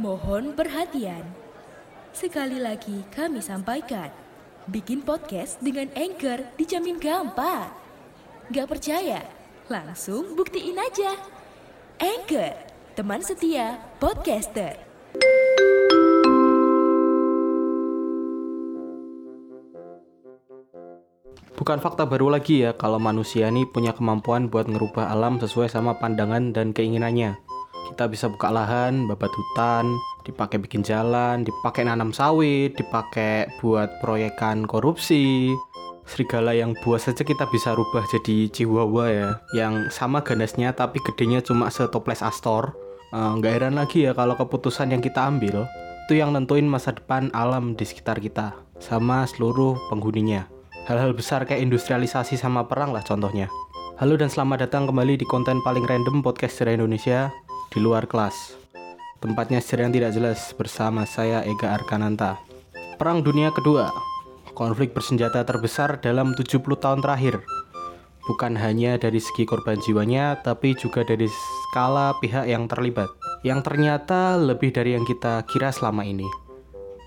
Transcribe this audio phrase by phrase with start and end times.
[0.00, 1.20] Mohon perhatian.
[2.16, 4.08] Sekali lagi kami sampaikan,
[4.64, 7.68] bikin podcast dengan Anchor dijamin gampang.
[8.48, 9.20] Gak percaya?
[9.68, 11.20] Langsung buktiin aja.
[12.00, 12.56] Anchor,
[12.96, 14.80] teman setia podcaster.
[21.60, 26.00] Bukan fakta baru lagi ya kalau manusia ini punya kemampuan buat ngerubah alam sesuai sama
[26.00, 27.49] pandangan dan keinginannya.
[27.90, 34.62] Kita bisa buka lahan, babat hutan, dipakai bikin jalan, dipakai nanam sawit, dipakai buat proyekan
[34.62, 35.50] korupsi.
[36.06, 41.42] Serigala yang buas saja kita bisa rubah jadi chihuahua ya, yang sama ganasnya tapi gedenya
[41.42, 42.78] cuma setoples astor.
[43.10, 45.66] Eh, Nggak heran lagi ya kalau keputusan yang kita ambil
[46.06, 50.46] itu yang nentuin masa depan alam di sekitar kita sama seluruh penghuninya.
[50.86, 53.50] Hal-hal besar kayak industrialisasi sama perang lah contohnya.
[53.98, 57.30] Halo dan selamat datang kembali di konten paling random podcast sejarah Indonesia
[57.70, 58.58] di luar kelas.
[59.22, 62.42] Tempatnya yang tidak jelas bersama saya Ega Arkananta.
[62.98, 63.88] Perang Dunia Kedua,
[64.58, 67.40] konflik bersenjata terbesar dalam 70 tahun terakhir.
[68.28, 71.28] Bukan hanya dari segi korban jiwanya, tapi juga dari
[71.70, 73.08] skala pihak yang terlibat.
[73.40, 76.28] Yang ternyata lebih dari yang kita kira selama ini.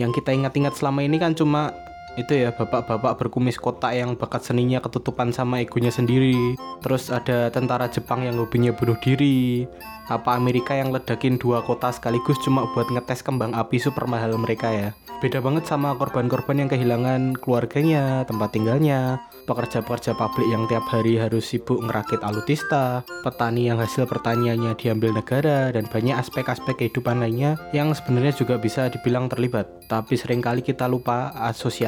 [0.00, 1.70] Yang kita ingat-ingat selama ini kan cuma
[2.14, 6.54] itu ya bapak-bapak berkumis kotak yang bakat seninya ketutupan sama egonya sendiri.
[6.78, 9.66] Terus ada tentara Jepang yang hobinya bunuh diri.
[10.06, 14.68] Apa Amerika yang ledakin dua kota sekaligus cuma buat ngetes kembang api super mahal mereka
[14.70, 14.90] ya?
[15.24, 19.24] Beda banget sama korban-korban yang kehilangan keluarganya tempat tinggalnya.
[19.48, 25.72] Pekerja-pekerja pabrik yang tiap hari harus sibuk ngerakit alutista petani yang hasil pertaniannya diambil negara.
[25.72, 29.88] Dan banyak aspek-aspek kehidupan lainnya yang sebenarnya juga bisa dibilang terlibat.
[29.88, 31.32] Tapi sering kali kita lupa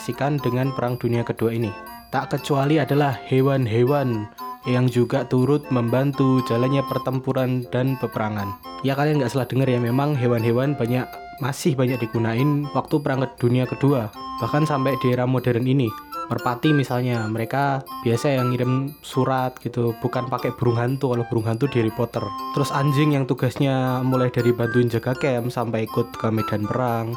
[0.00, 1.68] asosiasikan dengan perang dunia kedua ini
[2.08, 4.24] tak kecuali adalah hewan-hewan
[4.64, 8.50] yang juga turut membantu jalannya pertempuran dan peperangan.
[8.82, 11.04] Ya kalian nggak salah dengar ya, memang hewan-hewan banyak
[11.40, 14.10] masih banyak digunain waktu perang dunia kedua,
[14.42, 15.88] bahkan sampai di era modern ini.
[16.28, 21.66] Merpati misalnya, mereka biasa yang ngirim surat gitu, bukan pakai burung hantu kalau burung hantu
[21.66, 22.22] di Harry Potter.
[22.54, 27.16] Terus anjing yang tugasnya mulai dari bantuin jaga camp sampai ikut ke medan perang.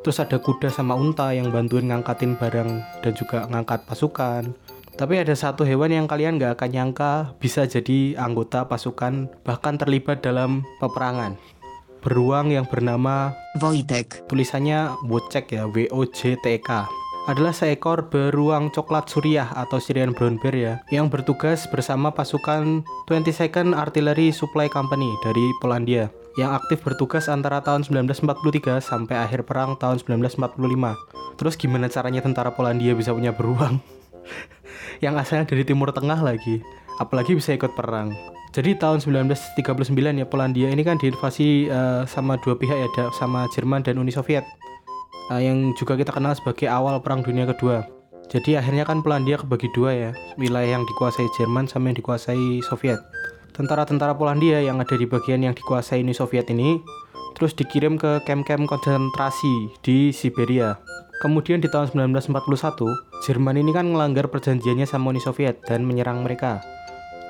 [0.00, 2.70] Terus ada kuda sama unta yang bantuin ngangkatin barang
[3.04, 4.48] dan juga ngangkat pasukan.
[4.96, 10.24] Tapi ada satu hewan yang kalian nggak akan nyangka bisa jadi anggota pasukan bahkan terlibat
[10.24, 11.36] dalam peperangan.
[12.00, 14.24] Beruang yang bernama Wojtek.
[14.24, 16.88] tulisannya Wojtek ya, W O J T K.
[17.28, 23.76] Adalah seekor beruang coklat suriah atau Syrian brown bear ya, yang bertugas bersama pasukan 22nd
[23.76, 26.08] Artillery Supply Company dari Polandia
[26.38, 30.54] yang aktif bertugas antara tahun 1943 sampai akhir perang tahun 1945.
[31.40, 33.82] Terus gimana caranya tentara Polandia bisa punya beruang?
[35.04, 36.62] yang asalnya dari Timur Tengah lagi,
[37.02, 38.14] apalagi bisa ikut perang.
[38.50, 43.46] Jadi tahun 1939 ya Polandia ini kan diinvasi eh, sama dua pihak ya, da- sama
[43.54, 44.42] Jerman dan Uni Soviet.
[45.30, 47.86] Eh, yang juga kita kenal sebagai awal Perang Dunia Kedua.
[48.30, 52.98] Jadi akhirnya kan Polandia kebagi dua ya, wilayah yang dikuasai Jerman sama yang dikuasai Soviet.
[53.60, 56.80] Tentara-tentara Polandia yang ada di bagian yang dikuasai Uni Soviet ini
[57.36, 60.80] terus dikirim ke kem-kem konsentrasi di Siberia.
[61.20, 62.40] Kemudian di tahun 1941,
[63.20, 66.64] Jerman ini kan melanggar perjanjiannya sama Uni Soviet dan menyerang mereka.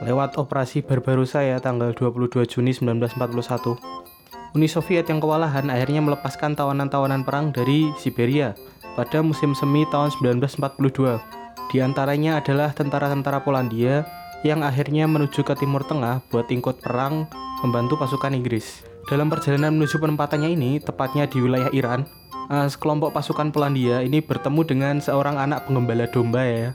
[0.06, 4.54] Lewat operasi Barbarossa ya tanggal 22 Juni 1941.
[4.54, 8.54] Uni Soviet yang kewalahan akhirnya melepaskan tawanan-tawanan perang dari Siberia
[8.94, 11.74] pada musim semi tahun 1942.
[11.74, 17.28] Di antaranya adalah tentara-tentara Polandia yang akhirnya menuju ke Timur Tengah buat ikut perang
[17.60, 18.84] membantu pasukan Inggris.
[19.08, 22.08] Dalam perjalanan menuju penempatannya ini, tepatnya di wilayah Iran,
[22.48, 26.70] eh, sekelompok pasukan Polandia ini bertemu dengan seorang anak penggembala domba ya,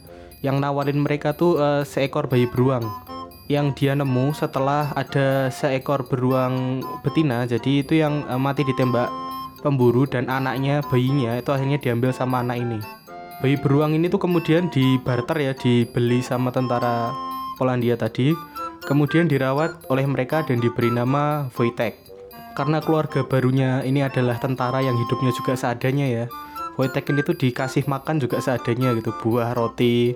[0.45, 2.85] yang nawarin mereka tuh eh, seekor bayi beruang
[3.45, 9.09] yang dia nemu setelah ada seekor beruang betina jadi itu yang eh, mati ditembak
[9.61, 12.79] pemburu dan anaknya bayinya itu akhirnya diambil sama anak ini
[13.41, 17.13] bayi beruang ini tuh kemudian dibarter ya dibeli sama tentara
[17.55, 18.35] Polandia tadi
[18.85, 21.97] kemudian dirawat oleh mereka dan diberi nama Wojtek
[22.55, 26.25] karena keluarga barunya ini adalah tentara yang hidupnya juga seadanya ya
[26.75, 30.15] Wojtek ini tuh dikasih makan juga seadanya gitu buah roti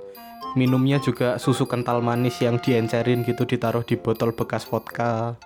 [0.59, 5.39] minumnya juga susu kental manis yang diencerin gitu ditaruh di botol bekas vodka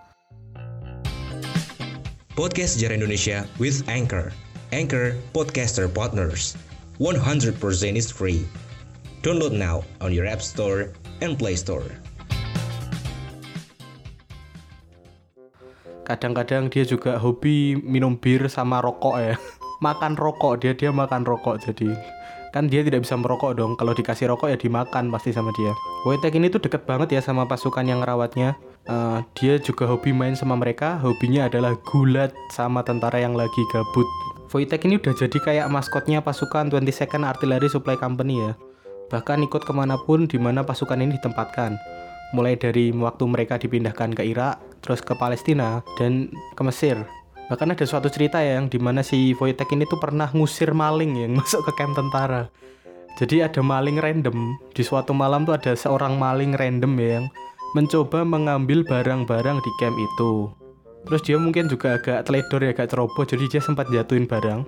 [2.34, 4.34] Podcast Sejarah Indonesia with Anchor.
[4.74, 6.58] Anchor Podcaster Partners.
[6.98, 7.62] 100%
[7.94, 8.42] is free.
[9.22, 10.90] Download now on your App Store
[11.22, 11.86] and Play Store.
[16.04, 19.36] kadang-kadang dia juga hobi minum bir sama rokok ya.
[19.86, 21.92] Makan rokok dia dia makan rokok jadi.
[22.56, 23.74] Kan dia tidak bisa merokok dong.
[23.76, 25.74] Kalau dikasih rokok ya dimakan pasti sama dia.
[26.08, 28.56] Wojtek ini tuh deket banget ya sama pasukan yang ngerawatnya.
[28.88, 31.02] Uh, dia juga hobi main sama mereka.
[31.04, 34.08] Hobinya adalah gulat sama tentara yang lagi gabut.
[34.54, 38.54] Wojtek ini udah jadi kayak maskotnya pasukan 22nd Artillery Supply Company ya
[39.12, 41.76] bahkan ikut ke mana pun di mana pasukan ini ditempatkan
[42.34, 47.02] mulai dari waktu mereka dipindahkan ke Irak terus ke Palestina dan ke Mesir
[47.54, 51.14] Bahkan ada suatu cerita ya yang di mana si Wojtek ini tuh pernah ngusir maling
[51.20, 52.48] yang masuk ke camp tentara.
[53.20, 57.26] Jadi ada maling random di suatu malam tuh ada seorang maling random ya yang
[57.78, 60.50] mencoba mengambil barang-barang di camp itu.
[61.04, 64.66] Terus dia mungkin juga agak teledor ya agak ceroboh jadi dia sempat jatuhin barang.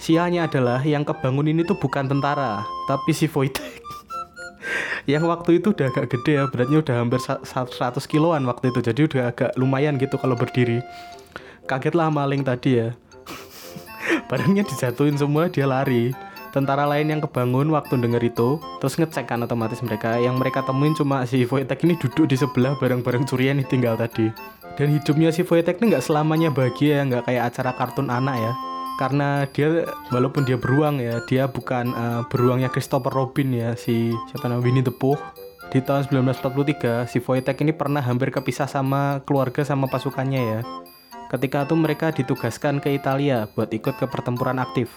[0.00, 3.84] Sialnya adalah yang kebangun ini tuh bukan tentara, tapi si Wojtek.
[5.12, 7.44] yang waktu itu udah agak gede ya, beratnya udah hampir 100
[8.08, 8.80] kiloan waktu itu.
[8.80, 10.80] Jadi udah agak lumayan gitu kalau berdiri.
[11.68, 12.96] Kagetlah maling tadi ya.
[14.32, 16.16] Barangnya dijatuhin semua dia lari.
[16.50, 20.16] Tentara lain yang kebangun waktu denger itu terus ngecek kan otomatis mereka.
[20.16, 24.32] Yang mereka temuin cuma si Voitek ini duduk di sebelah barang-barang curian yang tinggal tadi.
[24.80, 28.54] Dan hidupnya si Voitek ini nggak selamanya bahagia nggak kayak acara kartun anak ya
[29.00, 34.52] karena dia walaupun dia beruang ya dia bukan uh, beruangnya Christopher Robin ya si siapa
[34.52, 35.16] namanya Winnie the Pooh
[35.72, 40.60] di tahun 1943 si Voitek ini pernah hampir kepisah sama keluarga sama pasukannya ya
[41.30, 44.90] Ketika itu mereka ditugaskan ke Italia buat ikut ke pertempuran aktif.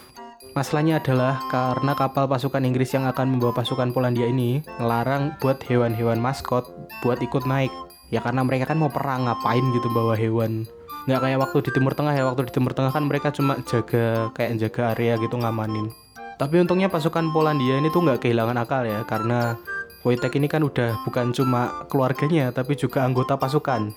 [0.58, 6.18] Masalahnya adalah karena kapal pasukan Inggris yang akan membawa pasukan Polandia ini ngelarang buat hewan-hewan
[6.18, 6.66] maskot
[7.06, 7.70] buat ikut naik.
[8.10, 10.66] Ya karena mereka kan mau perang ngapain gitu bawa hewan.
[11.04, 14.32] Nggak kayak waktu di Timur Tengah ya, waktu di Timur Tengah kan mereka cuma jaga
[14.32, 15.92] kayak jaga area gitu ngamanin.
[16.40, 19.60] Tapi untungnya pasukan Polandia ini tuh nggak kehilangan akal ya karena
[20.04, 23.88] Wojtek ini kan udah bukan cuma keluarganya tapi juga anggota pasukan.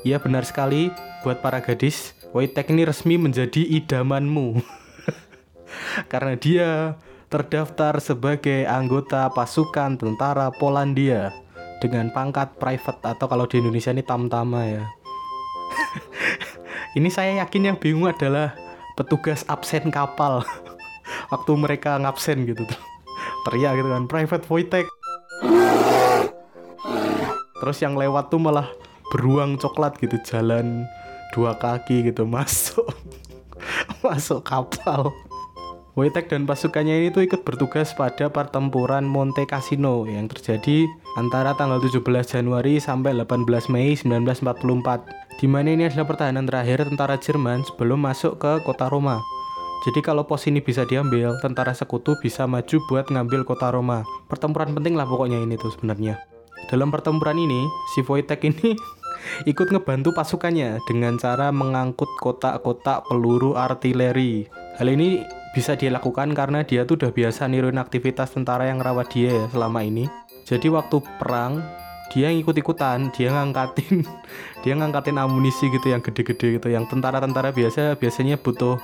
[0.00, 0.88] Ya benar sekali,
[1.20, 4.56] buat para gadis, Wojtek ini resmi menjadi idamanmu.
[6.12, 6.96] Karena dia
[7.28, 11.28] terdaftar sebagai anggota pasukan tentara Polandia
[11.84, 14.84] dengan pangkat private atau kalau di Indonesia ini tamtama ya.
[16.98, 18.54] ini saya yakin yang bingung adalah
[18.98, 20.42] petugas absen kapal.
[21.32, 22.80] Waktu mereka ngabsen gitu tuh.
[23.46, 24.86] Teriak gitu kan, private Wojtek.
[27.60, 28.68] Terus yang lewat tuh malah
[29.10, 30.86] beruang coklat gitu jalan
[31.34, 32.86] dua kaki gitu masuk
[34.06, 35.10] masuk kapal
[35.98, 40.86] Wojtek dan pasukannya ini tuh ikut bertugas pada pertempuran Monte Cassino yang terjadi
[41.18, 47.14] antara tanggal 17 Januari sampai 18 Mei 1944 di mana ini adalah pertahanan terakhir tentara
[47.20, 49.22] Jerman sebelum masuk ke kota Roma.
[49.80, 54.04] Jadi kalau pos ini bisa diambil, tentara sekutu bisa maju buat ngambil kota Roma.
[54.28, 56.20] Pertempuran penting lah pokoknya ini tuh sebenarnya.
[56.68, 57.64] Dalam pertempuran ini,
[57.96, 58.76] si Wojtek ini
[59.50, 64.44] ikut ngebantu pasukannya dengan cara mengangkut kotak-kotak peluru artileri.
[64.76, 65.24] Hal ini
[65.56, 69.44] bisa dia lakukan karena dia tuh udah biasa niruin aktivitas tentara yang rawat dia ya
[69.48, 70.06] selama ini.
[70.44, 71.64] Jadi waktu perang
[72.10, 74.02] dia ngikut-ikutan, dia ngangkatin
[74.66, 76.68] dia ngangkatin amunisi gitu yang gede-gede gitu.
[76.68, 78.76] Yang tentara-tentara biasa biasanya butuh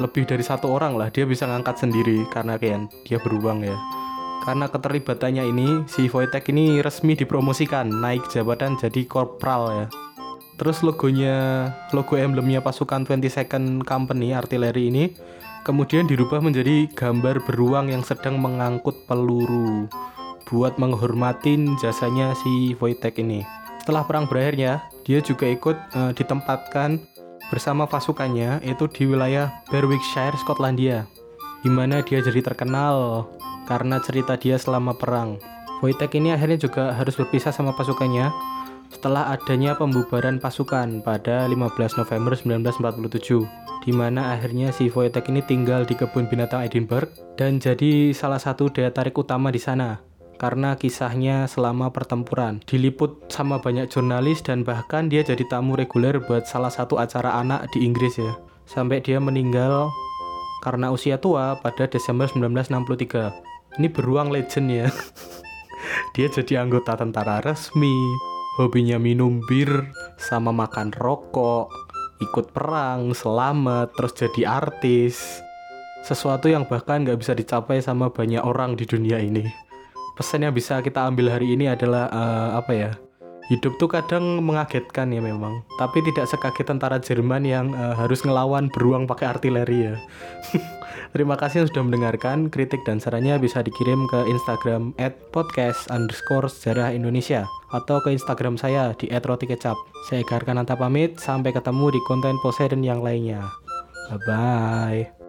[0.00, 1.12] lebih dari satu orang lah.
[1.12, 3.76] Dia bisa ngangkat sendiri karena kayak dia beruang ya.
[4.42, 9.86] Karena keterlibatannya ini, si Wojtek ini resmi dipromosikan naik jabatan jadi korpral ya.
[10.58, 15.04] Terus logonya, logo emblemnya pasukan 22nd Company artileri ini
[15.62, 19.86] kemudian dirubah menjadi gambar beruang yang sedang mengangkut peluru
[20.52, 23.42] buat menghormatin jasanya si Wojtek ini.
[23.80, 27.00] Setelah perang berakhirnya, dia juga ikut uh, ditempatkan
[27.50, 31.08] bersama pasukannya itu di wilayah Berwickshire, Skotlandia,
[31.64, 33.26] di mana dia jadi terkenal
[33.66, 35.40] karena cerita dia selama perang.
[35.82, 38.30] Wojtek ini akhirnya juga harus berpisah sama pasukannya
[38.92, 45.82] setelah adanya pembubaran pasukan pada 15 November 1947 di mana akhirnya si Wojtek ini tinggal
[45.82, 50.11] di kebun binatang Edinburgh dan jadi salah satu daya tarik utama di sana
[50.42, 52.58] karena kisahnya selama pertempuran.
[52.66, 57.70] Diliput sama banyak jurnalis dan bahkan dia jadi tamu reguler buat salah satu acara anak
[57.70, 58.34] di Inggris ya.
[58.66, 59.86] Sampai dia meninggal
[60.66, 64.88] karena usia tua pada Desember 1963 ini beruang legend ya.
[66.14, 67.96] Dia jadi anggota tentara resmi.
[68.60, 69.88] Hobinya minum bir
[70.20, 71.72] sama makan rokok
[72.20, 75.40] ikut perang selamat terus jadi artis.
[76.04, 79.71] Sesuatu yang bahkan nggak bisa dicapai sama banyak orang di dunia ini
[80.22, 82.90] pesan yang bisa kita ambil hari ini adalah uh, apa ya
[83.50, 88.70] hidup tuh kadang mengagetkan ya memang tapi tidak sekaget tentara Jerman yang uh, harus ngelawan
[88.70, 89.94] beruang pakai artileri ya
[91.12, 92.48] Terima kasih yang sudah mendengarkan.
[92.48, 98.56] Kritik dan sarannya bisa dikirim ke Instagram at podcast underscore sejarah Indonesia atau ke Instagram
[98.56, 99.76] saya di at roti kecap.
[100.08, 103.44] Saya Garkan Anta pamit, sampai ketemu di konten Poseidon yang lainnya.
[104.08, 105.21] Bye-bye.